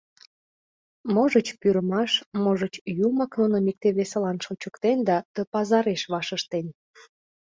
Можыч, 1.13 1.47
пӱрымаш, 1.59 2.11
можыч, 2.43 2.73
Юмак 3.07 3.31
нуным 3.39 3.65
икте-весылан 3.71 4.37
шочыктен 4.45 4.97
да 5.07 5.17
ты 5.33 5.41
пазареш 5.51 6.01
ваш 6.13 6.27
ыштен? 6.37 6.67